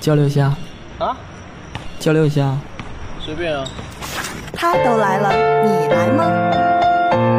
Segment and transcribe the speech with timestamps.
[0.00, 0.52] 交流一下
[0.98, 1.16] 啊，
[1.98, 2.56] 交流一下，
[3.18, 3.64] 随便啊。
[4.52, 5.32] 他都来了，
[5.64, 6.24] 你来吗？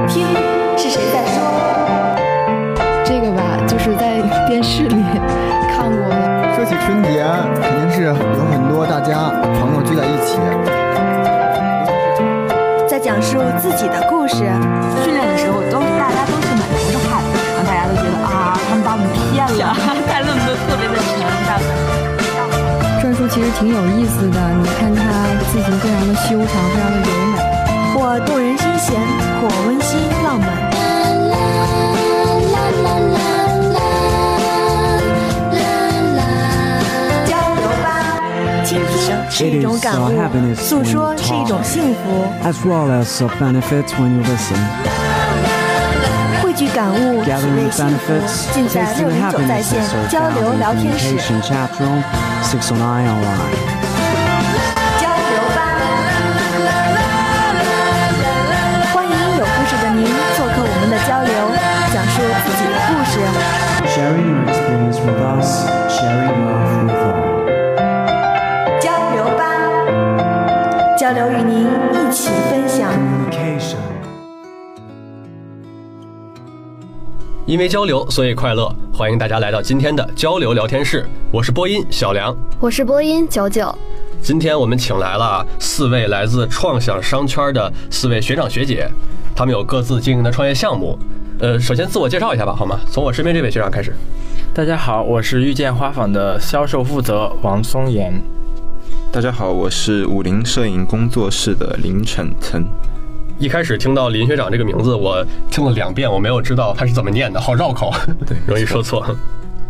[0.08, 0.26] 听，
[0.78, 1.40] 是谁在说？
[3.06, 5.02] 这个吧，就是在电视里
[5.70, 6.56] 看过的。
[6.56, 7.24] 说起春节，
[7.62, 9.30] 肯定是有很多大家
[9.60, 10.38] 朋友聚在一起，
[12.88, 14.36] 在讲述自己的故事。
[15.04, 16.57] 训练的时候都大家都是
[23.38, 25.00] 其实挺有意思的，你看它
[25.52, 27.38] 字形非常的修长，非常的柔美，
[27.94, 29.00] 或动人心弦，
[29.40, 30.48] 或温馨浪漫。
[37.28, 37.88] 交流吧，
[38.66, 38.98] 倾听
[39.30, 40.04] 是一种感悟，
[40.56, 42.26] 诉说是一种幸福。
[42.44, 44.58] as well as of benefits when you listen.
[46.58, 48.14] 据感悟，体味幸福，
[48.52, 49.80] 尽在六九在线
[50.10, 51.16] 交流聊天室。
[77.58, 78.72] 因为交流，所以快乐。
[78.94, 82.32] 欢迎大家来到今天的交流聊天室，我是播音小梁。
[82.60, 83.76] 我是播音九九，
[84.22, 88.88] 今天我们请来了四位来自创想商圈的四位学长学姐，
[89.36, 91.00] 他们有各自经营的创业项目。
[91.40, 92.80] 呃，首先自我介绍一下吧，好吗？
[92.92, 93.92] 从我身边这位学长开始。
[94.54, 98.22] 大家好，我是遇见花坊的销售负责王松岩。
[99.12, 102.64] 大家好，我是武林摄影工作室的林晨岑。
[103.40, 107.94] 一开始听到林学长这个名字，我听了两遍，我没有知道他是怎么念的，好绕口，
[108.26, 109.06] 对 容易说错。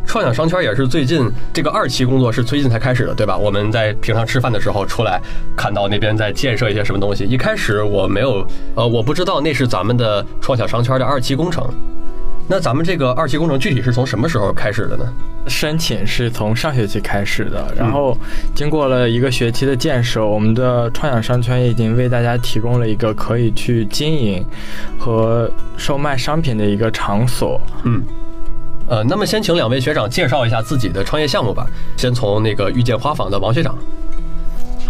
[0.06, 3.36] 创想商圈也是最近这个二期工作是最近才开始的，对吧？
[3.36, 5.20] 我们在平常吃饭的时候出来，
[5.56, 7.26] 看到那边在建设一些什么东西。
[7.26, 11.70] 一开始我没有，呃，我不知道那是咱们的创想商圈的二期工程。
[12.50, 15.06] 那咱们这个二期工程具体是从什么时候开始的呢？
[15.48, 18.18] 申请是从上学期开始的，然后
[18.56, 24.46] 经过了一个学期的建设，我们的创想商圈已经为大家提供了一个可以去经营
[24.98, 27.60] 和售卖商品的一个场所。
[27.84, 28.02] 嗯，
[28.88, 31.68] 呃，那么先请两位学长介绍一下自己的创业项目吧。
[31.98, 33.78] 先从那个遇见花坊的王学长。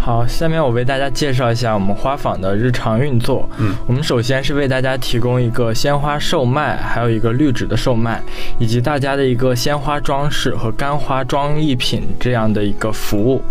[0.08, 3.46] 好，下面我为大家介绍一下我们花坊的日常运作。
[3.58, 8.22] 嗯，我们首先是为大家提供一个鲜花售卖，还有一个绿植的售卖，
[8.58, 13.42] 以及大家的一个鲜花装饰和干花装艺品这样的一个服务。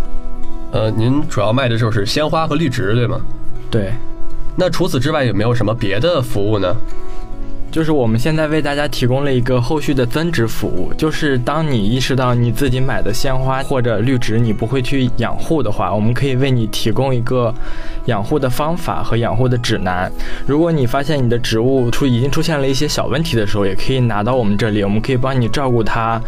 [0.72, 3.22] 呃，您主要卖的就是鲜花和绿植，对吗？
[3.70, 3.94] 对。
[4.56, 6.76] 那除此之外有没有什么别的服务呢？
[7.70, 17.54] 就是我们现在为大家提供了一个后续的增值服务，就是当你意识到你自己买的鲜花或者绿植你不会去养护的话，我们可以为你提供一个
[18.06, 20.12] 养护的方法和养护的指南。
[20.48, 26.20] 如果你发现你的植物出已经出现了一些小问题的时候，也可以拿到我们这里，我们可以帮你照顾它，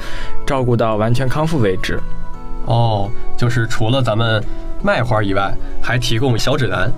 [0.46, 2.00] 照顾到完全康复为止。
[2.66, 4.44] 哦，就是除了咱们
[4.84, 5.52] 卖花以外，
[5.82, 6.92] 还提供小指南。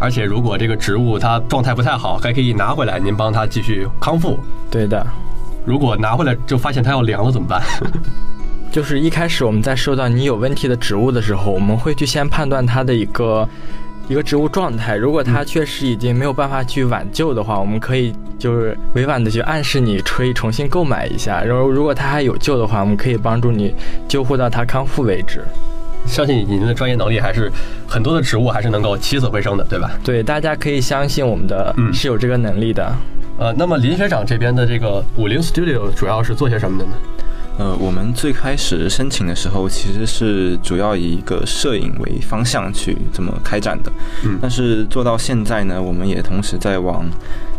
[0.00, 4.38] 而且，如果这个植物它状态不太好，还可以拿回来，您帮它继续康复。
[4.70, 5.04] 对的。
[5.64, 7.62] 如果拿回来就发现它要凉了怎么办？
[8.70, 13.48] 就是一开始我们在收到你有问题的植物的时候，我们会去先判断它的一个
[14.08, 14.94] 一个植物状态。
[14.94, 21.42] 如果它确实已经没有办法去挽救的话，我们可以就是委婉的去暗示你可以重新购买一下。
[21.42, 23.74] 然后，如果它还有救的话，我们可以帮助你
[24.06, 25.42] 救护到它康复为止。
[26.08, 27.50] 相信您的专业能力还是
[27.86, 29.90] 很多的植物还是能够起死回生的，对吧？
[30.02, 32.92] 对，大家可以相信我们的是有这个能力的。
[33.38, 36.92] 呃，那么林学长这边的这个五零 Studio 主要是做些什么的呢？
[37.58, 43.90] 呃，我们最开始申请的时候，其实是主要以一个摄影为方向去这么开展的。
[44.24, 47.04] 嗯，但是做到现在呢，我们也同时在往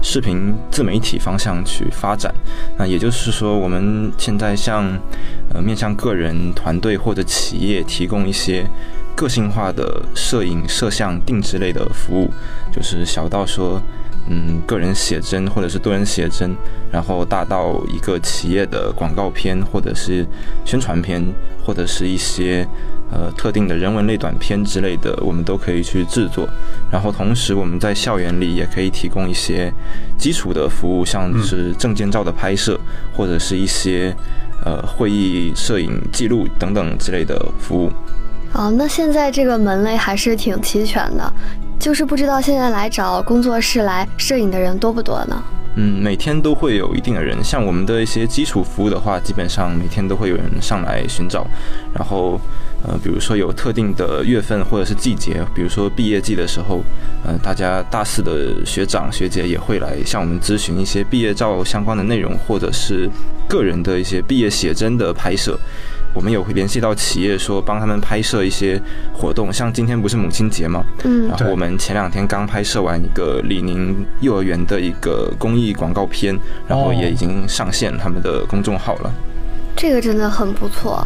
[0.02, 2.34] 视频自媒体方向去发展。
[2.78, 4.86] 那也就是说，我们现在向
[5.54, 8.66] 呃面向个人、团队或者企业提供一些
[9.18, 12.32] 个性化的摄影、摄像定制类的服务，
[12.72, 13.82] 就是小到说。
[14.32, 16.56] 嗯，个人写真或者是多人写真，
[16.92, 20.24] 然后大到一个企业的广告片，或者是
[20.64, 21.24] 宣传片，
[21.66, 22.64] 或者是一些
[23.12, 26.48] 呃特定的人文类短片之类的，我们都可以去制作。
[26.92, 29.74] 然后同时我们在校园里也可以提供一些
[30.16, 32.80] 基础的服务，像是证件照的拍摄，
[33.16, 34.16] 或者是一些
[34.64, 37.92] 呃会议摄影记录等等之类的服务。
[38.54, 41.34] 哦，那现在这个门类还是挺齐全的。
[41.80, 45.42] 就是不知道现在来找工作室来摄影的人多不多呢？
[45.76, 51.48] 嗯，每天都会有一定的人，像我们的一些基础服务的话，基本上每天都会有人上来寻找。
[51.94, 52.40] 然后，
[52.84, 56.82] 呃，比如说有特定的月份或者是季节，比如说毕业季的时候，
[57.26, 63.10] 呃，大家大四的学长学姐也会来向我们咨询一些毕业照相关的内容，或者是
[63.48, 65.58] 个人的一些毕业写真的拍摄。
[66.14, 68.82] 我们有联系到企业，说帮他们拍摄一些
[69.14, 79.14] 活动，像今天不是母亲节嘛，嗯然后我们前两天刚拍摄完一个李宁幼儿园的一个公益广告片，然后也已经上线他们的公众号了。
[79.76, 81.06] 这个真的很不错。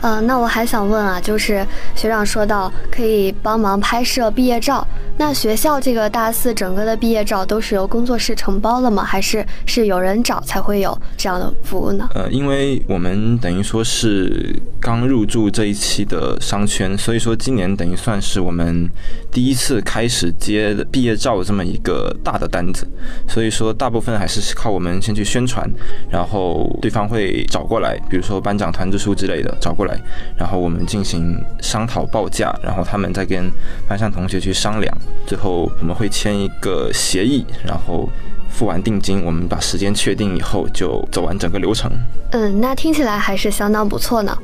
[0.00, 4.86] 呃，那我还想问啊，就是学长说到可以帮忙拍摄毕业照，
[5.18, 9.04] 那学校这个大四整个的毕业照都是由工作室承包了吗？
[9.04, 12.08] 还是是有人找才会有这样的服务呢？
[12.14, 18.88] 呃，因为我们等于说是刚入驻这一期的商圈，所以说今年等于算是我们
[19.30, 22.88] 第一次开始接毕业照这么一个大的单子，
[23.28, 25.68] 所以说大部分还是靠我们先去宣传，
[26.10, 29.89] 然后对方会找过来，比如说班长团支书之类的找过来，
[30.36, 33.50] 然后我们进行商讨报价，然后他们再跟
[33.88, 34.96] 班上同学去商量，
[35.26, 38.08] 最后我们会签一个协议，然后。
[38.52, 41.88] 付完定金，我们把时间确定以后，就走完整个流程。
[42.32, 44.36] 嗯，那听起来还是相当不错呢。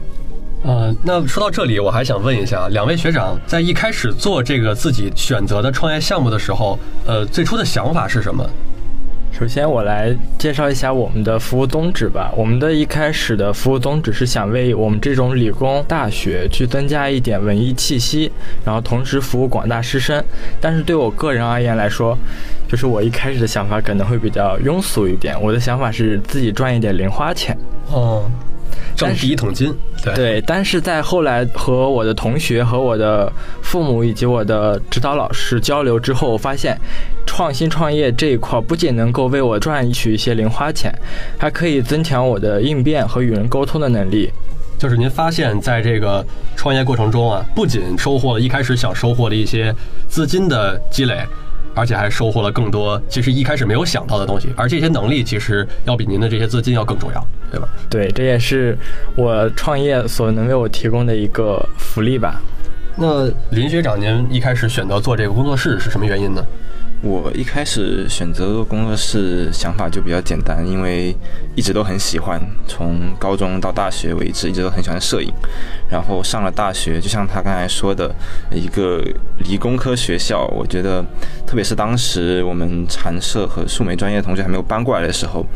[0.62, 8.48] 呃，那说到这里，我还想问一下，两位学长在一开始做这个自己选择的创业项目的时候，呃，最初的想法是什么？
[9.38, 12.32] 首先，我来介绍一下我们的服务宗旨吧。
[12.34, 18.32] 我们的一开始的服务宗旨是想为我们这种理工大学去增加一点文艺气息，
[18.64, 20.24] 然后同时服务广大师生。
[20.58, 22.16] 但是对我个人而言来说，
[22.66, 25.38] 就是我一开始的想法可能会比较庸俗一点。
[25.38, 27.54] 我的想法是自己赚一点零花钱。
[27.92, 28.24] 哦，
[28.96, 29.70] 挣第一桶金。
[30.02, 33.30] 对对，但是在后来和我的同学、和我的
[33.60, 36.74] 父母以及我的指导老师交流之后，我发现
[37.36, 40.90] 创新创业这一块不仅能够为我赚取一些零花钱，
[41.36, 44.30] 还可以增强我的应变和与人沟通的能力。
[44.78, 46.24] 就是您发现，在这个
[46.56, 49.70] 创业过程中啊，不仅收获了一开始想收获的一些
[50.08, 51.22] 资金的积累，
[51.74, 57.68] 而且还收获了更多其实一开始没有想到的东西，而这些能力其实要比您的这些资金要更重要，对吧？
[57.90, 58.74] 对，这也是
[59.14, 62.40] 我创业所能为我提供的一个福利吧。
[62.96, 66.42] 那林学长，您一开始选择做这个工作室是什么原因呢？
[67.06, 71.14] 我一开始选择做工作室想法就比较简单，因为
[71.54, 75.32] 一直都很喜欢，从高中到大学为止一直都很喜欢摄影。
[75.88, 78.12] 然后上了大学，就像他刚才说的，
[78.50, 79.00] 一个
[79.38, 81.00] 理工科学校，我觉得，
[81.46, 85.46] 特别是当时我们禅社和数媒专业的同学还没有搬过来的时候，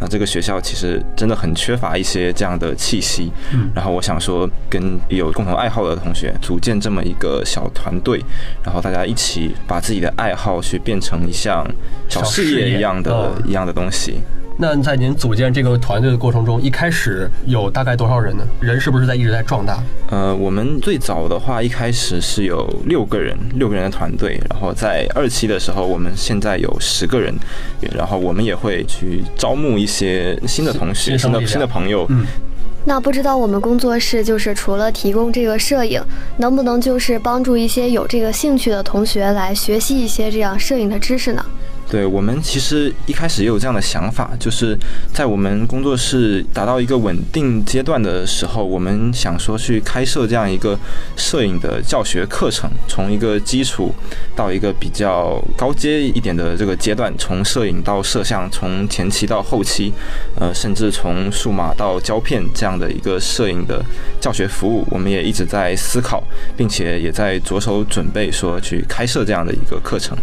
[0.00, 3.30] 那这个学校其实真的很缺乏一些这样的气息。
[3.52, 8.24] 嗯，然后我想说，跟有共同爱好的同学组建这么一个小团队，
[8.64, 11.66] 然后大家一起把自己的爱好去变成一项
[12.08, 14.20] 小事业一样的、哦、一样的东西。
[14.56, 18.46] 那在您组建这个团队的过程中，一开始有大概多少人呢？
[18.60, 19.82] 人是不是在一直在壮大？
[20.10, 24.40] 呃，我们最早的话，一开始是有六个人，六个人的团队。
[24.48, 27.34] 然后在二期的时候，我们现在有十个人。
[27.96, 32.06] 然后我们也会去招募一些新的同学、新的新的朋友。
[32.10, 32.24] 嗯。
[32.86, 36.02] 那不知道我们工作室就是除了提供这个摄影，
[36.36, 41.44] 能不能就是帮助一些有这个兴趣的同学来学习一些这样摄影的知识呢？
[41.90, 44.76] 对我们其实一开始也有这样的想法，就是
[45.12, 50.76] 在我们工作室达到一个稳定阶段的时候，我们想说去开设这样一个
[51.16, 53.94] 摄影的教学课程，从一个基础
[54.34, 59.92] 到一个比较高阶一点的这个阶段，从摄影到摄像，从前期到后期，
[60.40, 63.84] 呃，甚至从数码到胶片这样的一个摄影的
[64.20, 66.24] 教学服务，我们也一直在思考，
[66.56, 70.16] 并且也在着手准备说去开设这样的一个课程。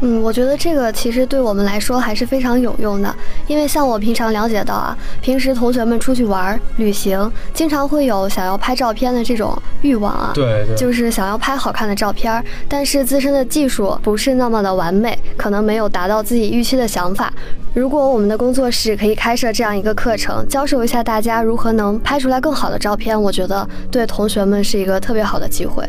[0.00, 3.14] 嗯，我觉得这个其实对我们来说还是非常有用的，
[3.46, 17.32] 因为像我平常了解到啊，平时同学们出去玩、旅行，经常会有想要拍照片的这种欲望啊，对对，就是想要拍好看的照片，但是自身的技术不是那么的完美，可能没有达到自己预期的想法。
[17.72, 25.82] 如果我们的工作室可以开设这样一个课程，教授一下大家如何能拍出来更好的照片，我觉得对同学们是一个特别好的机会。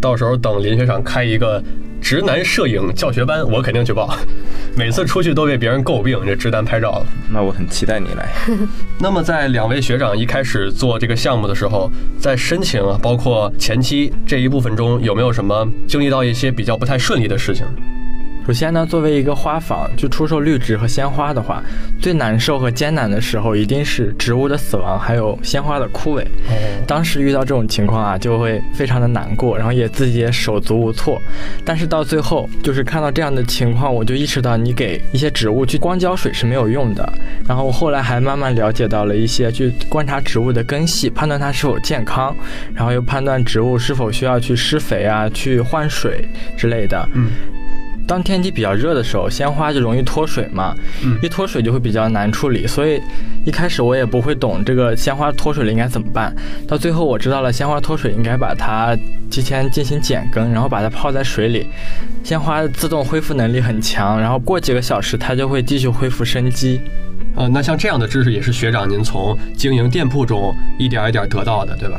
[0.00, 1.62] 到时候等林学长开一个。
[2.04, 4.14] 直男摄影教学班，我肯定去报。
[4.76, 7.02] 每次出去都被别人诟病这直男拍照。
[7.32, 8.28] 那我很期待你来。
[8.98, 17.64] 那么在两位学长一开始做这个项目的时候，在申请啊，包括前期这一部分中，有没有什么经历到一些比较不太顺利的事情？
[18.46, 21.62] 首先呢，作为一个花坊去出售绿植和鲜花的话，
[21.98, 26.22] 最难受和艰难的时候一定是植物的死亡，还有鲜花的枯萎。
[26.86, 31.18] 当时遇到这种情况啊，就会非常的难过，然后也自己也手足无措。
[31.64, 37.10] 但是到最后，就是看到这样的情况，我就意识到你给一些植物去光浇水是没有用的。
[37.48, 42.36] 然后我后来还慢慢了解到了一些去观察植物的根系，判断它是否健康，
[42.74, 47.08] 然后又判断植物是否需要去施肥啊、去换水之类的。
[47.14, 47.30] 嗯。
[48.06, 53.00] 当天气比较热的时候，鲜花就容易脱水嘛，嗯一脱水就会比较难处理，所以
[53.44, 56.34] 一开始我也不会懂这个鲜花脱水了应该怎么办。
[56.68, 58.96] 到最后我知道了，鲜花脱水应该把它
[59.30, 61.66] 提前进行剪根，然后把它泡在水里，
[62.22, 66.80] 鲜花自动恢复能力很强，然后过几个小时它就会继续恢复生机。
[67.36, 71.98] 呃，那像这样的知识也是学长您从经营店铺中一点一点得到的，对吧？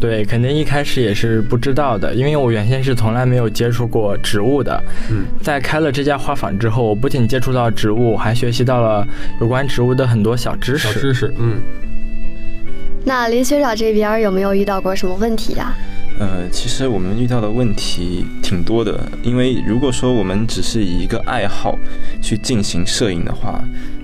[0.00, 4.82] 对，肯定一开始也是不知道的，因为我原先是从来没有接触过植物的。
[5.10, 9.06] 嗯，在开了这家花坊之后，我不仅接触到植物，还学习到了
[9.40, 10.88] 有关植物的很多小知识。
[10.88, 11.60] 小知识，嗯。
[13.04, 15.74] 那林学长这边有没有遇到过什么问题呀、
[16.18, 21.78] 呃，其实我们遇到的问题挺多的，因为如果说我们只是以一个爱好
[22.20, 23.62] 去进行摄影的话，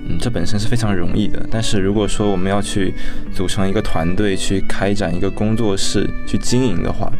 [0.09, 1.45] 嗯，这本身是非常容易的。
[1.51, 2.93] 但是如果说我们要去
[3.33, 7.11] 组成一个团队，去开展一个工作室去经营的话，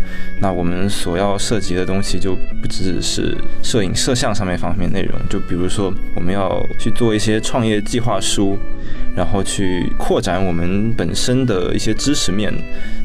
[0.41, 8.58] 那我们所要涉及的东西就不只是摄影摄像上面方面内容，就比如说我们要去做一些创业计划书，
[9.15, 12.53] 然后去扩展我们本身的一些知识面。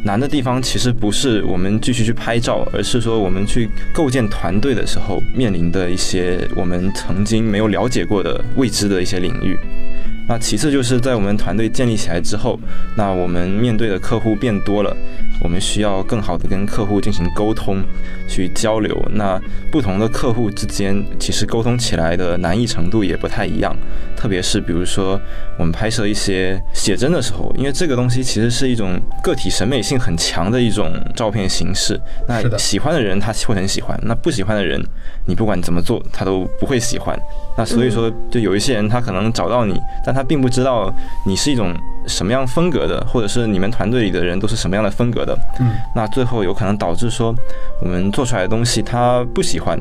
[0.04, 9.56] 难的地方其实不是我们继续去拍照，而是说我们去构建团队的时候面临的一些我们曾经没有了解过的未知的一些领域。
[10.28, 12.58] 那其次就是在我们团队建立起来之后，
[12.96, 14.96] 那我们面对的客户变多了，
[15.42, 17.82] 我们需要更好的跟客户进行沟通，
[18.28, 18.96] 去交流。
[19.12, 23.74] 那不同的客户之间，其实沟通起来的难易程度也不太一样。
[24.16, 25.20] 特别是比如说
[25.58, 32.00] 我们拍摄一些写真的时候，因为这个东西其实是一种个体审美性很强的一种照片形式。
[32.28, 34.80] 那喜欢的人他会很喜欢，那不喜欢的人，
[35.26, 37.18] 你不管怎么做，他都不会喜欢。
[37.56, 39.74] 那所以说，就有一些人他可能找到你，
[40.06, 40.94] 但他并不知道
[41.26, 41.74] 你是一种
[42.06, 45.38] 什么样风格的，或者是你们团队里的人都是什么样的风格的。
[45.60, 47.34] 嗯，那最后有可能导致说
[47.80, 49.78] 我们做出来的东西他不喜欢，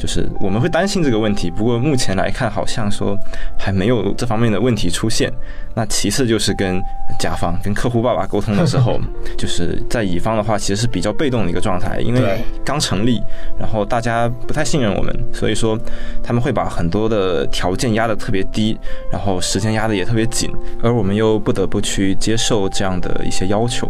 [0.00, 1.50] 就是我们会担心这个问题。
[1.50, 3.16] 不过目前来看，好像说
[3.58, 5.30] 还没有这方面的问题出现。
[5.74, 6.82] 那其次就是跟
[7.18, 8.98] 甲方、跟客户爸爸沟通的时候，
[9.38, 13.22] 就是在乙方的话，其实是比较被动的一个状态，因为刚成立，
[13.58, 15.78] 然后大家不太信任我们，所以说
[16.24, 18.76] 他们会把很多的条件压得特别低，
[19.12, 20.50] 然后时间压得也特别紧，
[20.82, 23.88] 而我们又不得不去接受这样的一些要求。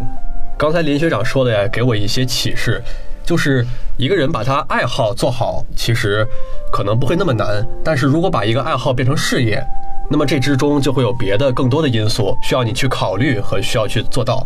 [0.57, 2.79] 刚才林学长说的呀，给我一些启示，
[3.23, 3.65] 就是
[3.97, 6.27] 一个人把他爱好做好，其实
[6.71, 9.63] 可能不会那么难，但是如果把一个爱好变成事业，
[10.09, 14.45] 那么这之中就会有别的更多的因素需要你去考虑和需要去做到。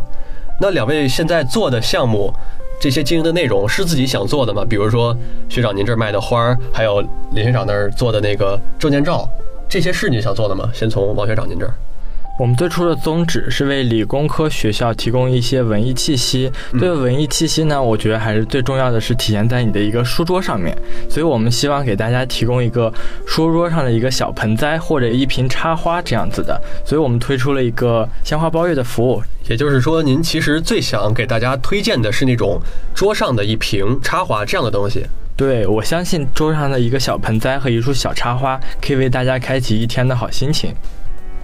[0.60, 2.34] 那两位现在做的项目，
[2.80, 4.64] 这些经营的内容是自己想做的吗？
[4.70, 5.16] 比如说
[5.50, 7.02] 学长您这儿卖的花儿，还有
[7.32, 9.28] 林学长那儿做的那个证件照，
[9.68, 10.70] 这些是你想做的吗？
[10.74, 11.74] 先从王学长您这儿。
[12.38, 16.52] 我们最初的宗旨是为理工科学校提供一些文艺气息。
[16.78, 20.78] 对于文艺气息呢，我觉得还是最重要的是体现在你的一个书桌上面。
[21.10, 22.94] 所以我们希望给大家提供一个
[23.26, 26.62] 书桌上的一个小盆栽或者一瓶插花这样子的。
[26.86, 29.24] 所以我们推出了一个鲜花包月的服务。
[29.48, 32.60] 也就是说，您其实最想给大家推荐的是那种
[32.94, 35.06] 桌上的一瓶插花这样的东西。
[35.38, 40.74] 对，我相信桌上的一个小盆栽和一束小插花，可以为大家开启一天的好心情。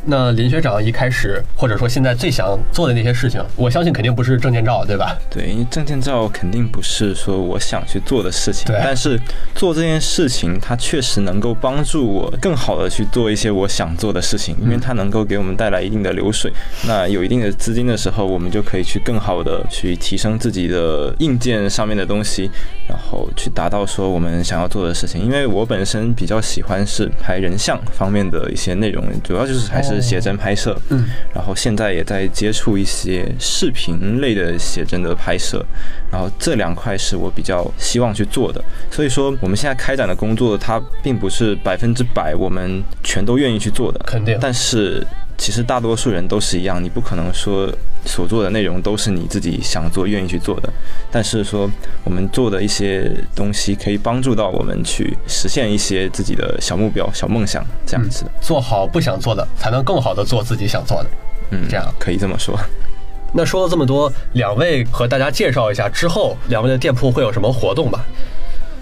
[0.05, 5.17] 那林学长一开始或者说现在最想做的那些事情，我相信肯定不是证件照，对吧？
[5.29, 9.19] 对，因为证件照肯定不是说我想去做的事情，对但是
[9.53, 16.51] 做这件事情，它确实能够帮助我更好的去做一些我想做的事情，因为它能够给我们带来一定的流水。
[16.87, 22.49] 那有一定的资金的时候，我们就可以去更好的去提升自己的硬件上面的东西，
[22.87, 25.23] 然后去达到说我们想要做的事情。
[25.23, 35.65] 因为我本身比较喜欢是拍人像方面的一些内容，主要就是还是写真拍摄，嗯，然后现在也在接触一些视频类的写真的拍摄，
[36.11, 38.63] 然后这两块是我比较希望去做的。
[38.91, 44.37] 所以说，我们现在开展的工作，它并不是百分之百我们全都愿意去做的，肯定。
[44.39, 45.05] 但是
[45.41, 47.67] 其实大多数人都是一样，你不可能说
[48.05, 50.71] 所做的内容都是你自己想做、愿意去做的。
[51.09, 51.67] 但是说
[52.03, 58.23] 我们做的一些东西，可以帮助到我们去实现一些自己的小目标、小梦想，这样子。
[58.39, 61.09] 做好不想做的，才能更好的做自己想做的。
[61.49, 62.55] 嗯，这样可以这么说。
[63.33, 68.05] 那说了这么多，两位和大家介绍一下之后两位的店铺会有什么活动吧？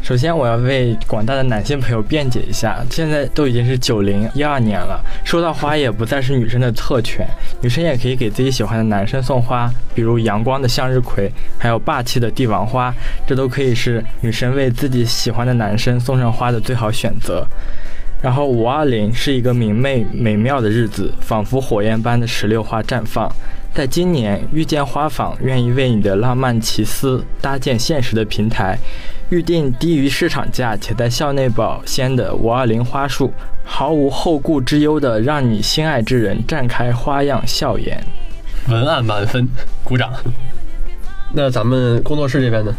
[0.01, 7.27] 首先，我要为广大的男性朋友辩解一下，现在都已经是九零一二年了，收到花也不再是女生的特权，
[7.61, 12.91] 女生也可以给自己喜欢的男生送花，比如阳光的向日葵，还有霸气的帝王花，
[13.27, 17.45] 这都可以是女生为自己喜欢的男生送上花的最好选择。
[18.21, 23.31] 然后五二零是一个明媚美妙的日子，仿佛火焰般的石榴花绽放。
[23.73, 28.77] 在今年，遇见花坊愿意为你的浪漫奇思搭建现实的平台，
[29.29, 33.31] 预定低于市场价且在校内保鲜的五二零花束，
[33.63, 38.03] 毫无后顾之忧的让你心爱之人绽开花样笑颜。
[38.67, 39.47] 文案满分，
[39.83, 40.11] 鼓掌。
[41.31, 42.75] 那咱们工作室这边呢？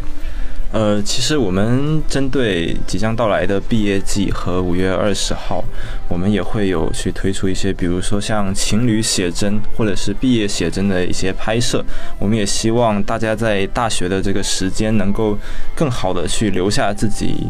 [0.73, 5.65] 呃，其实我们针对即将到来的毕业季和五月二十号，
[6.09, 11.85] 我们也会有去推出一些，比如说像情侣写真或者是毕业写真的一些拍摄。
[12.21, 15.37] 我们也希望大家在大学的这个时间能够
[15.75, 17.49] 更好的去留下自己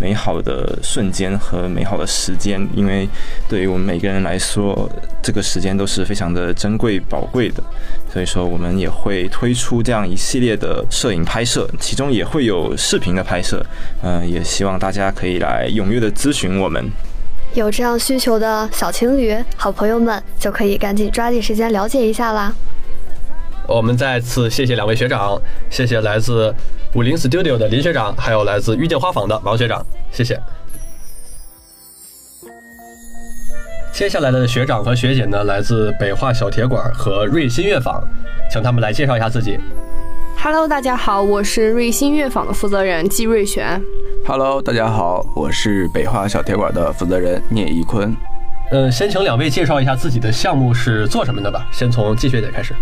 [0.00, 3.08] 美好的瞬间和美好的时间，因为
[3.48, 4.88] 对于我们每个人来说，
[5.22, 7.62] 这个时间都是非常的珍贵宝贵的。
[8.12, 13.64] 所以说，我们也会推出这样一系列的摄影拍摄，其中也会有视频的拍摄。
[14.02, 16.90] 嗯、也希望大家可以来踊跃的咨询我们。
[17.54, 22.54] 有这样需求的小情侣、好朋友们，就可以赶紧抓紧时间了解一下啦。
[23.68, 26.52] 我们再次谢谢两位学长，谢谢来自
[26.94, 30.40] 五零 Studio 的林学长，还有来自遇见花坊的王学长，谢谢。
[33.92, 38.02] 接下来的学长和学姐呢，来自北化小铁馆和瑞新乐坊，
[38.50, 39.58] 请他们来介绍一下自己。
[40.38, 43.82] Hello，大家好，我是瑞新乐坊的负责人季瑞璇。
[44.26, 48.16] Hello，大家好，我是北化小铁馆的负责人聂一坤。
[48.70, 51.68] 嗯，先请两位介绍一下自己的项目是做什么的吧。
[51.70, 52.74] 先从季学姐开始。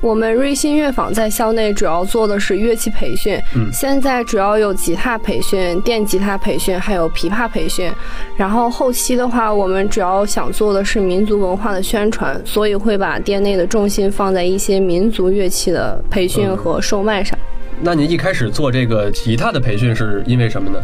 [0.00, 7.90] 我们瑞新乐坊在校内主要做的是乐器培训，嗯现在主要有吉他培训、电吉他培训，还有琵琶培训。
[8.36, 17.36] 然后后期的话，我们主要想做的是民族文化的宣传，所以会把店内的重心放在一些民族乐器的培训和售卖上。
[17.80, 20.78] 那您一开始做这个吉他的培训是因为什么呢？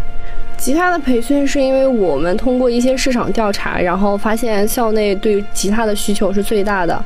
[0.56, 7.04] 吉他的培训是因为我们通过一些市场调查，然后发现校内对吉他的需求是最大的。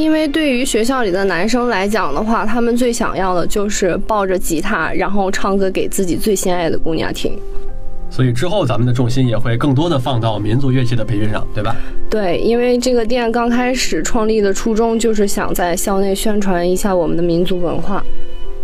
[0.00, 7.38] 因为对于学校里的男生来讲的话，他们最想要的就是抱着吉他，然后唱歌给自己最心爱的姑娘听。
[8.08, 11.76] 所以之后咱们的重心也会更多的放到民族乐器的培训上，对吧？
[12.08, 18.02] 对，因为这个店刚开始创立的初衷就是想在校内宣传一下我们的民族文化。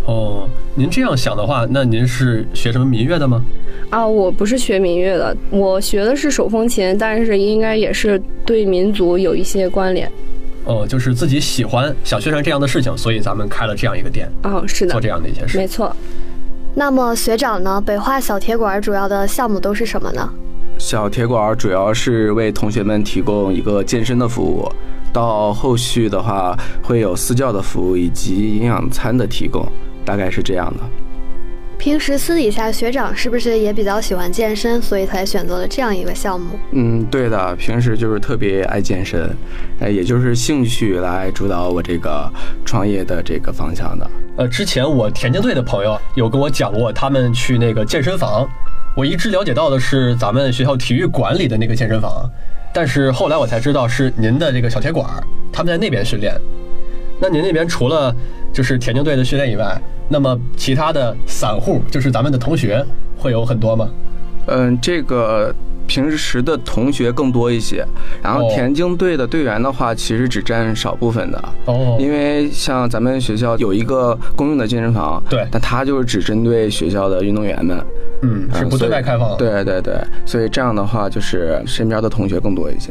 [0.07, 3.45] 哦，您这样想的话，那您是学什么民乐的吗？
[3.91, 10.11] 啊，我不是学民乐的，我学的是手风琴，但是应该也是对民族有一些关联。
[10.67, 15.57] 哦，就是自己喜欢想宣传这样的事情，所以咱们开了这样一个店，哦，是的，做这样的一些事。
[15.57, 15.95] 没错。
[16.75, 17.81] 那么学长呢？
[17.81, 20.29] 北化小铁馆主要的项目都是什么呢？
[20.79, 24.71] 小铁馆主要是为同学们提供一个健身的服务，
[25.11, 29.67] 到后续的话会有私教的服务以及营养餐的提供，
[30.05, 31.06] 大概是这样的。
[31.87, 36.59] 平时私底下学长是不是也比较喜欢健身，所以才选择了这样一个项目？
[36.73, 39.31] 嗯，对的，平时就是特别爱健身，
[39.79, 42.29] 呃，也就是兴趣来主导我这个
[42.65, 44.11] 创业的这个方向的。
[44.37, 48.45] 呃，之前我田径队的朋友有跟我讲过，他们去那个健身房，
[48.97, 52.29] 我一直了解到的是咱们学校体育馆里的那个健身房，
[52.75, 55.09] 但是后来我才知道是您的这个小铁馆，
[55.53, 56.35] 他们在那边训练。
[57.19, 58.15] 那您那边除了
[58.57, 62.83] 就是田径队的训练以外，那么其他的散户，就是咱们的同学，
[63.19, 63.87] 会有很多吗？
[64.47, 65.55] 嗯，这个
[65.87, 67.85] 平时的同学更多一些，
[68.23, 71.45] 然后田径队的队员的话，其实只占少部分的。
[71.67, 77.79] 哦，因为像咱们学校有一个公用的健身房，对，但它就是只针对学校的运动员们。
[78.23, 79.37] 嗯，是不对外开放。
[79.37, 82.91] 对对对，所以这样的话，就是身边的同学更多一些。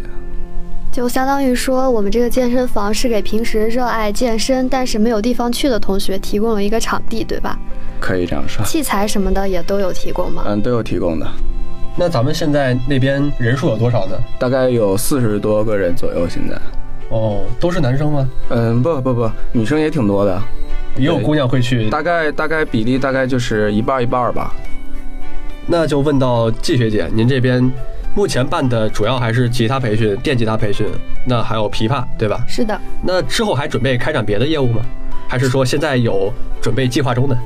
[0.95, 7.59] 就相当于说，我们这个健身房是给平时热爱健身但是没有地方去的同学提供了一个场地，对吧？
[7.99, 8.63] 可以这样说。
[8.63, 10.45] 器材什么的也都有提供吗？
[10.47, 11.27] 嗯，都有提供的。
[11.97, 14.17] 那咱们现在那边人数有多少呢？
[14.39, 16.29] 大概有四十多个人左右。
[16.29, 16.55] 现在。
[17.09, 18.29] 哦，都是男生吗？
[18.47, 20.41] 嗯，不不不，女生也挺多的，
[20.95, 21.89] 也有姑娘会去。
[21.89, 24.55] 大概大概比例大概就是一半一半吧。
[25.67, 27.69] 那就问到季学姐，您这边。
[28.15, 30.87] 目前办的主要还是吉他培训、电吉他培训，
[31.25, 32.39] 那还有琵琶，对吧？
[32.47, 32.79] 是的。
[33.03, 34.81] 那之后还准备开展别的业务吗？
[35.27, 37.37] 还是说现在有准备计划中的？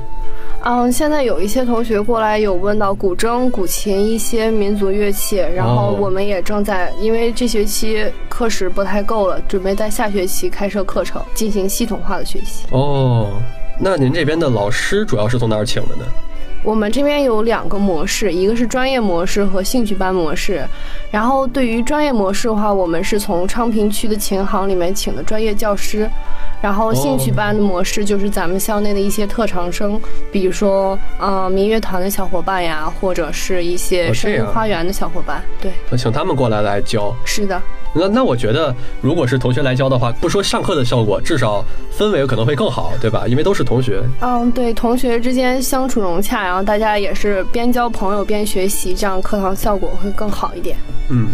[0.62, 12.66] 嗯，现在有一些同学过来有问到古筝、古琴一些民族乐器，然后我们也正在，因为这学期课时不太够了，准备在下学期开设课程，进行系统化的学习。
[12.70, 13.40] 哦，
[13.78, 16.04] 那您这边的老师主要是从哪儿请的呢？
[16.62, 20.62] 我们这边有两个模式，一个是专业模式和兴趣班模式。
[21.10, 26.08] 然后对于专业模式的话，我们是从昌平区的琴行里面请的专业教师。
[26.60, 29.98] 然后兴趣班的模式就是咱们校内的一些特长生，
[30.30, 35.42] 比如说呃民乐团的小伙伴呀，或者是一些生命花园的小伙伴。
[35.58, 37.16] 对，我请他们过来来教。
[37.24, 37.60] 是的。
[37.92, 41.64] 那那我觉得，如果是同学来教的话，不说上课的效果，至少
[41.98, 43.24] 氛围可能会更好，对吧？
[43.26, 44.00] 因为都是同学。
[44.20, 50.76] 嗯，对，同学之间相处融洽，然后大家也是边交朋友边学习，这样课堂效果会更好一点。
[51.08, 51.28] 嗯。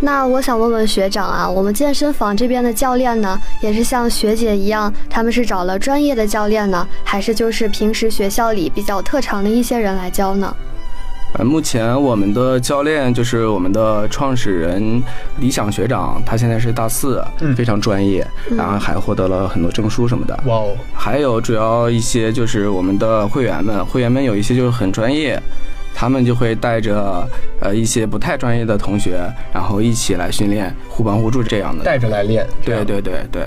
[0.00, 10.54] 那我想问问学长啊，我们健身房这边的教练呢，也是像学姐一样，他们是找了专业的教练呢，还是就是平时学校里比较特长的一些人来教呢？
[11.34, 15.02] 呃，目前我们的教练就是我们的创始人
[15.38, 17.22] 李想学长，他现在是大四，
[17.54, 20.34] 非常专业，然后还获得了很多证书什么的。
[20.46, 20.74] 哇哦！
[20.94, 25.38] 还有主要一些就是我们的会员们，会员们有一些就是很专业，
[25.94, 27.28] 他们就会带着
[27.60, 29.20] 呃一些不太专业的同学，
[29.52, 31.84] 然后一起来训练，互帮互助这样的。
[31.84, 32.46] 带着来练。
[32.64, 33.46] 对对对对。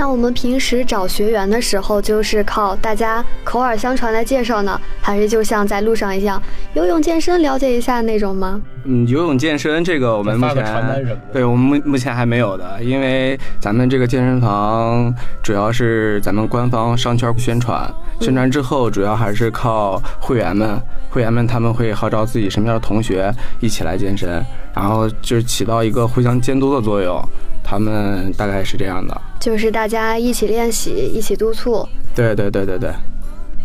[0.00, 8.58] 那我们平时找学员的时候，就是靠大家口耳相传来介绍呢，还是就像在路上一样，游泳健身了解一下那种吗？
[8.84, 17.86] 嗯，游泳健身这个我们目前对我们目目前还没有的，因为咱们这个健身房主要是咱们官方商圈宣传，
[18.22, 24.42] 宣传之后主要还是靠会员们，会员们他们会号召自己身边的同学一起来健身，
[24.74, 27.22] 然后就是起到一个互相监督的作用。
[27.70, 31.86] 他们大概是这样的，就是大家一起练习，一起督促。
[32.16, 32.90] 对对对对对。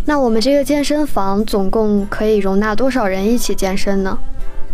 [0.06, 4.16] 那我们这个健身房总共可以容纳多少人一起健身呢？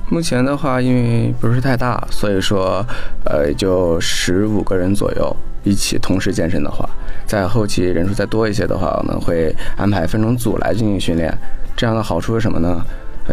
[0.10, 2.86] 目前的话，因为不是太大，所以说，
[3.24, 6.90] 呃，就十五个人左右一起同时健身的话，
[7.26, 11.34] 在后期人数再多一些的话，我们会安排分成组来进行训练。
[11.78, 12.84] 这样的好处是什么呢？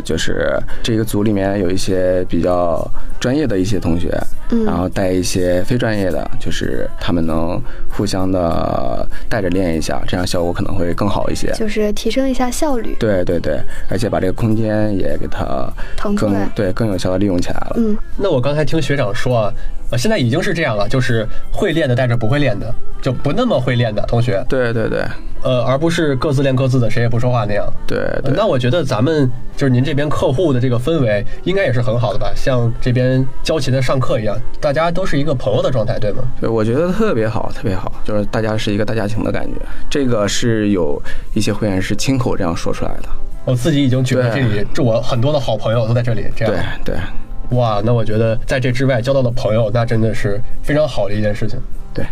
[0.04, 2.88] 就是这个组里面有一些比较
[3.20, 4.16] 专业的一些同学，
[4.50, 12.96] 嗯，然后带一些非专业的，就是他们能互相的带着练一下，这样效果可能会更好一些，就是提升一下效率。
[12.98, 15.70] 对对对，而且把这个空间也给它
[16.16, 17.72] 更对更有效的利用起来了。
[17.76, 19.52] 嗯，那我刚才听学长说啊，
[19.90, 24.44] 呃，现在已经是这样了，就是会练的带着不会练的，就不那么会练的同学。
[24.48, 25.02] 对对对。
[25.40, 27.64] 呃，而不是各自练各自的，谁也不说话那样。
[27.86, 27.96] 对，
[28.34, 32.32] 那我觉得咱们就是您这边客户的这个氛围，应该也是很好的吧？
[32.34, 33.07] 像这边
[33.42, 36.22] 教琴的上课一样，大家都是一个朋友的状态，对吗？
[36.40, 39.54] 对，我觉得特别好，特别好，就是大家是一个大家庭的感觉。
[39.88, 41.00] 这个是有
[41.34, 43.08] 一些会员是亲口这样说出来的。
[43.44, 46.26] 我自己已经觉得这里，这我很多的好朋友都在这里。
[46.36, 47.56] 这样，对对。
[47.56, 51.58] 哇，那我觉得在这之外交到的朋友，那真的是非常好的一件事情。
[51.94, 52.04] 对。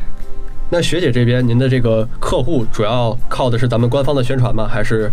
[0.71, 4.67] 那学姐这边，您的这个客户主要靠的是咱们官方的宣传吗？
[4.67, 5.13] 还是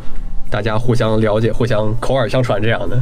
[0.50, 2.98] 大家互相了解、互相口耳相传这样的？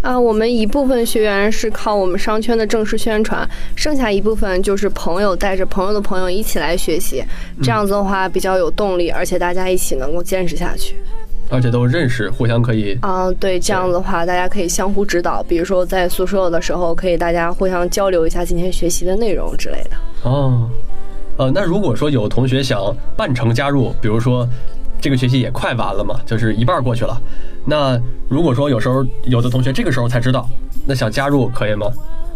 [0.00, 7.22] 啊，我们一部分学员是靠我们商圈的正式宣传，剩下一部分就是朋友带着朋友的朋友一起来学习，
[7.62, 10.94] 这样子的话比较有动力，而且大家一起能够坚持下去，
[11.50, 19.96] 而且都认识，互相可以啊，对，这样子的话大家可以相互指导，比如说在宿舍的时候，可以大家互相交流一下今天学习的内容之类的。
[20.22, 20.70] 哦。
[21.38, 24.44] 呃，那如果说有同学想半程加入，比如说
[25.00, 27.20] 这个学期也快完了嘛，就是一半过去了，
[27.66, 30.48] 那如果说有时候有的同学这个时候才知道，
[30.86, 31.86] 那想加入可以吗？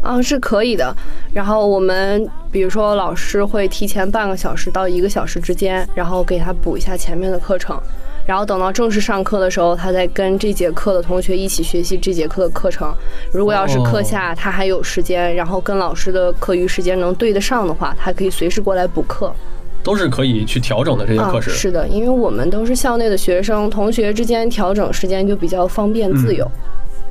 [0.05, 0.95] 嗯，是可以的。
[1.33, 7.81] 然后我们比如说老师会提前半个小时到一个小时之间，然后给他补一下前面的课程。
[8.25, 12.93] 然后等到正式上课的时候，他再跟这节课的同学一起学习这节课的课程。
[13.33, 19.33] 如果要是课下他还有时间，然后跟老师的课余时间能对得上的话，他可以随时过来补课。
[19.83, 21.51] 都是可以去调整的这些课时。
[21.51, 26.51] 是的，因为我们都是校内的学生，同学之间调整时间就比较方便自由。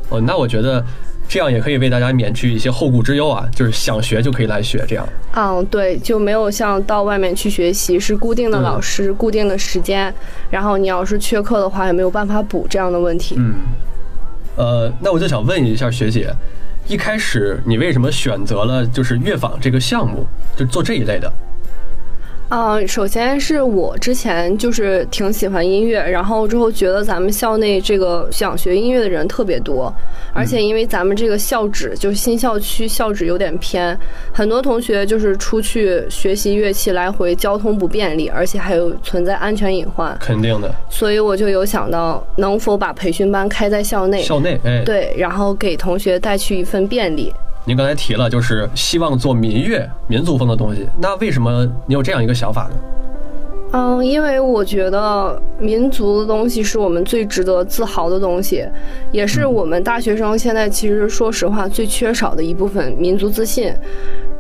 [0.09, 0.83] 哦，那我觉得。
[1.29, 5.07] 这样也可以为大家免去一些后顾之忧啊，就是想学就可以来学，这样。
[5.33, 10.13] 嗯，对，就没有像到外面去学习是固定的老师、固定的时间，
[10.49, 13.35] 然后你要是缺课的话也没有办法补这样的问题。
[13.37, 13.53] 嗯，
[14.57, 16.29] 呃，那我就想问一下学姐，
[16.85, 20.25] 一开始你为什么选择了就是乐坊这个项目，
[20.57, 21.31] 就做这一类的？
[22.53, 29.93] 嗯，首先是我之前就是挺喜欢音乐，然后之后觉得咱们校内这个想学音乐的人特别多，
[30.33, 33.97] 而且因为咱们这个校址就是新校区校址有点偏，
[34.33, 40.13] 很多同学就是出去学习乐器来回交通不便利，而且还有存在安全隐患。
[40.19, 40.69] 肯定的。
[40.89, 44.21] 所以我就有想到能否把培训班开在校内。
[44.23, 47.33] 校内，哎，对，然后给同学带去一份便利。
[47.65, 50.87] 您刚才提了，就是希望做民乐、民族风的东西。
[50.99, 52.75] 那为什么你有这样一个想法呢？
[53.73, 58.65] 嗯，因为我觉得民族的东西是我们最值得自豪的东西，
[59.13, 63.73] 也是我们大学生现在其实说实话最缺少的一部分民族自信。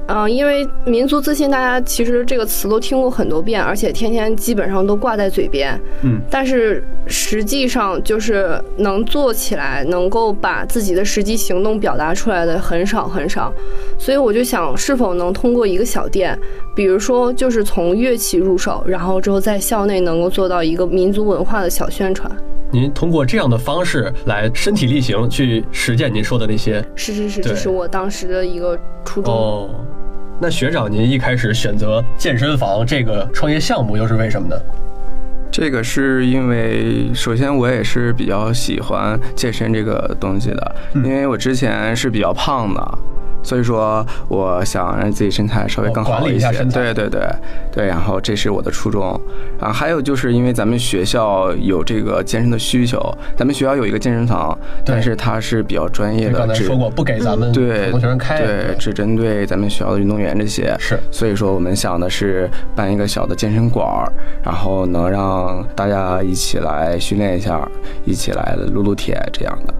[0.07, 5.79] 嗯，因为民族自信，大家其实这个词都听过很多遍，而且天天基本上都挂在嘴边。
[6.01, 13.53] 嗯，但是实际上就是能做起来，能够把自己的实际行动表达出来的很少很少。
[13.97, 16.37] 所以我就想，是否能通过一个小店，
[16.75, 22.29] 比如说就是从乐器入手，然后之后在校内能够做到一个民族文化的小宣传。
[22.71, 26.83] 您通过这样的方式来身体力行去实践您说的那些。
[26.95, 29.33] 是是是，这是我当时的一个初衷。
[29.33, 29.69] 哦。
[30.39, 34.55] 那学长，您一开始选择健身房这个创业项目又是为什么呢？
[35.51, 42.99] 这个是因为，首先我也是比较喜欢健身这个东西的，因为我之前是比较胖的。
[43.43, 46.51] 所以说，我想让自己身材稍微更好一些。
[46.71, 47.21] 对对对
[47.71, 49.19] 对，然后这是我的初衷。
[49.59, 52.99] 然后还有就是因为咱们学校有这个健身的需求，
[53.35, 56.37] 咱们学校有一个健身房，但是它是比较专业的。
[56.37, 60.75] 刚才说过不给咱们对普通学生开，对，只针对咱们学校的运动员这些。
[60.79, 63.87] 是，所以说我们想的是办一个小的健身馆，
[64.43, 67.67] 然后能让大家一起来训练一下，
[68.05, 69.73] 一起来撸撸铁这样的，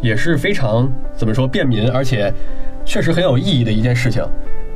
[0.00, 2.32] 也是非常怎么说便民，而且。
[2.90, 4.20] 确实很有意义的一件事情，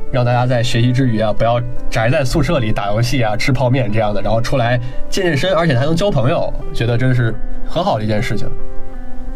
[0.09, 7.35] 让大家在学习之余啊，不要宅在宿舍里打游戏啊、吃泡面这样的，然后出来健健身，而且还能交朋友，觉得真是
[7.67, 8.49] 很好的一件事情。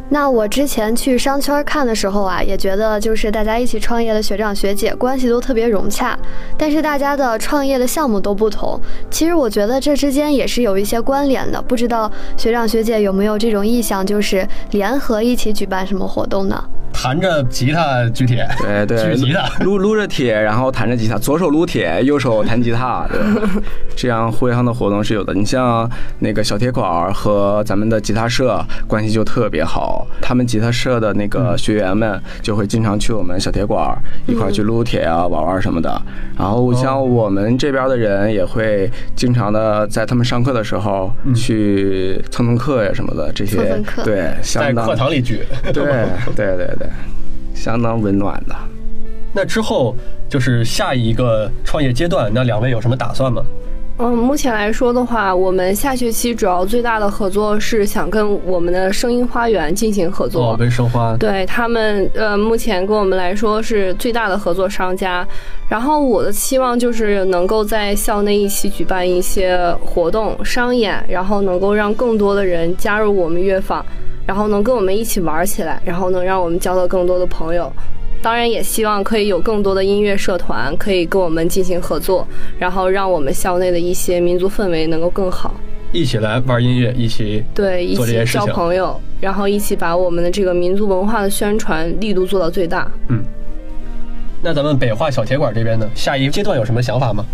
[0.07, 6.17] 那我之前去商圈看的时候啊，也觉得就是大家一起创业的学长学姐关系都特别融洽，
[6.57, 8.79] 但是大家的创业的项目都不同。
[9.11, 16.63] 其实我觉得这之间也是有一些关联的，不知道学长学姐有没有这种意向，就是联合一起举办什么活动呢？
[17.01, 23.19] 弹着吉他举铁，对对，举吉他撸撸着铁，然后弹着吉他，左手撸铁，右手弹吉他，对，
[23.95, 25.33] 这样互相的活动是有的。
[25.33, 36.01] 你像那个小铁管和咱们的吉他社关系就特别好，他们吉他社的那个学员们就会经常去我们小铁管一块去撸铁啊、玩玩什么的。
[36.37, 45.39] 然后像我们这边的人也会经常的在他们上课的时候去蹭蹭课呀什么的，这些对，在课堂里举，
[45.73, 45.83] 对
[46.35, 46.69] 对对。
[46.79, 46.88] 对，
[47.53, 48.55] 相当温暖的。
[49.33, 49.95] 那之后
[50.27, 53.43] 就是下一个创业阶段，那两位有什么打算吗？
[54.01, 60.53] 嗯，目前来说的话，我们下学期主要最大的合作是想跟我们的声音花园进行合作。
[60.53, 61.17] 哦，跟声花。
[61.17, 65.27] 对他们，呃，目前跟我们来说是最大的合作商家。
[65.67, 73.85] 然后我的期望就是能够在校内一起举办一些活动、商演，然后能够让更多的人加入我们乐坊。
[74.29, 77.73] 然后能跟我们一起玩起来，然后能让我们交到更多的朋友。
[78.21, 82.27] 当然，也希望可以有更多的音乐社团可以跟我们进行合作，
[82.59, 85.55] 然后让我们校内的一些民族氛围能够更好。
[85.91, 92.87] 一起来玩音乐，一起对，一起交朋友，然后一起把我们的这个民族文化的宣传力度做到最大。
[93.07, 93.23] 嗯。
[94.43, 97.25] 那咱们北化小铁馆这边呢，下一阶段有什么想法吗？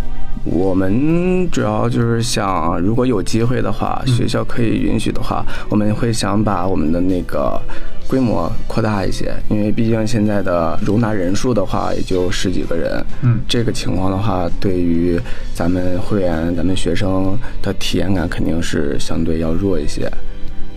[0.46, 7.60] 我们主要就是想，如果有机会的话，学校可以允许的话，我们会想把我们的那个
[8.08, 13.04] 规模扩大一些，因为毕竟现在的容纳人数的话也就十几个人。
[13.24, 15.20] 嗯，这个情况的话，对于
[15.56, 20.08] 咱们会员、咱们学生的体验感肯定是相对要弱一些。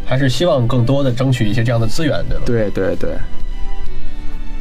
[0.06, 2.44] 还是希望更多的争取一些这样的资源，对吧？
[2.46, 3.10] 对对对。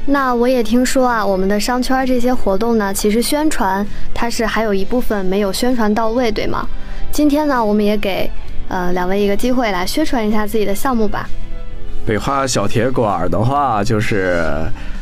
[0.09, 6.65] 那我也听说啊，我们的商圈这些活动呢，其实宣传它是还有一部分没有宣传到位，对吗？
[7.11, 8.31] 今天呢，我们也给
[8.69, 11.29] 呃两位一个机会来宣传一下自己的项目吧。
[12.07, 14.41] 北化小铁馆的话，就是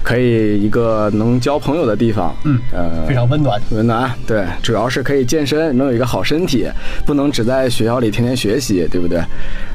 [0.01, 6.67] 可以一个能交朋友的地方，嗯，呃，非常温暖，温暖，对，主要是可以健身，能有一个好身体，
[7.05, 9.21] 不能只在学校里天天学习，对不对？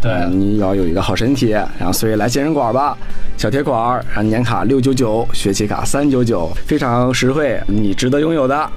[0.02, 2.98] 对，你要有一个好身体，然后所以来健身馆吧，
[3.36, 8.68] 小铁馆，然后年卡六九九，学期卡三九九，非常实惠，你值得拥有的。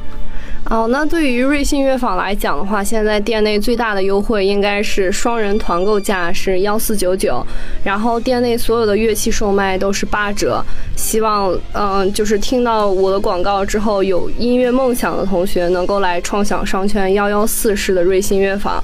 [0.73, 7.45] 哦，那对于瑞幸乐坊来讲的话，现在店内最大的优惠应该是双人团购价是幺四九九，
[7.83, 10.65] 然后店内所有的乐器售卖都是八折。
[10.95, 18.83] 希望，嗯，就是听到我的广告之后，有音乐梦想的同学能够来创想商圈幺幺四室的瑞幸乐坊，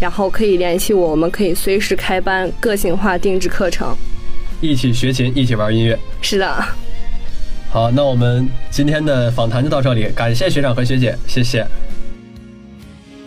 [0.00, 3.96] 然后可以联系我，我们可以随时开班，个性化定制课程，
[4.60, 5.96] 一起学琴，一起玩音乐。
[6.20, 6.52] 是的。
[7.70, 11.66] 好那我们今天的访谈就到这里感谢学长和学姐谢谢。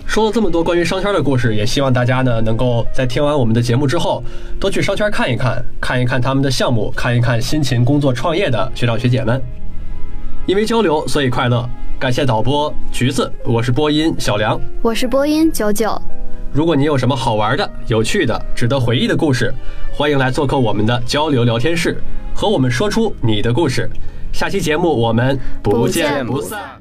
[0.08, 4.22] 说了这么多关于商圈的故事也希望大家呢能够在听完我们的节目之后
[4.60, 9.42] 多去商圈看一看看一看他们的项目看一看辛勤工作创业的学长学姐们。
[10.48, 11.70] 因为交流所以快乐。
[12.02, 14.60] 感谢导播橘子我是播音小梁。
[14.82, 16.02] 我是播音九九。
[16.52, 19.54] 如果你有什么好玩的有趣的值得回忆的故事
[19.94, 22.02] 欢迎来做客我们的交流聊天室
[22.34, 23.88] 和我们说出你的故事。
[24.32, 26.81] 下期节目我们不见不散。